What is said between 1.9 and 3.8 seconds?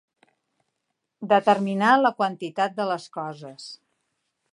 la quantitat de les coses.